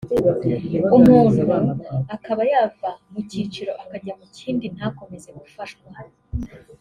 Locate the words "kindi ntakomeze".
4.37-5.29